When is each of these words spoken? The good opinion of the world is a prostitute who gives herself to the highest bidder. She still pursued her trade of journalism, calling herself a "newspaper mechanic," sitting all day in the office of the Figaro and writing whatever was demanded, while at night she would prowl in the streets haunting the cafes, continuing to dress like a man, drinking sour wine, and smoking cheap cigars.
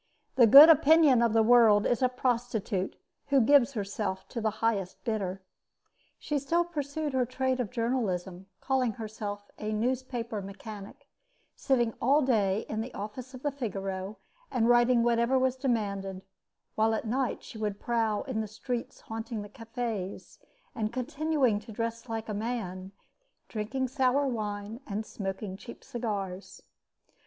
The 0.33 0.47
good 0.47 0.67
opinion 0.67 1.21
of 1.21 1.33
the 1.33 1.43
world 1.43 1.85
is 1.85 2.01
a 2.01 2.09
prostitute 2.09 2.95
who 3.27 3.39
gives 3.39 3.73
herself 3.73 4.27
to 4.29 4.41
the 4.41 4.49
highest 4.57 5.03
bidder. 5.03 5.43
She 6.17 6.39
still 6.39 6.63
pursued 6.63 7.13
her 7.13 7.23
trade 7.23 7.59
of 7.59 7.69
journalism, 7.69 8.47
calling 8.61 8.93
herself 8.93 9.51
a 9.59 9.71
"newspaper 9.71 10.41
mechanic," 10.41 11.07
sitting 11.55 11.93
all 12.01 12.23
day 12.23 12.65
in 12.67 12.81
the 12.81 12.91
office 12.95 13.35
of 13.35 13.43
the 13.43 13.51
Figaro 13.51 14.17
and 14.49 14.67
writing 14.67 15.03
whatever 15.03 15.37
was 15.37 15.55
demanded, 15.55 16.23
while 16.73 16.95
at 16.95 17.05
night 17.05 17.43
she 17.43 17.59
would 17.59 17.79
prowl 17.79 18.23
in 18.23 18.41
the 18.41 18.47
streets 18.47 19.01
haunting 19.01 19.43
the 19.43 19.49
cafes, 19.49 20.39
continuing 20.91 21.59
to 21.59 21.71
dress 21.71 22.09
like 22.09 22.27
a 22.27 22.33
man, 22.33 22.91
drinking 23.47 23.87
sour 23.87 24.25
wine, 24.25 24.79
and 24.87 25.05
smoking 25.05 25.55
cheap 25.57 25.83
cigars. 25.83 26.63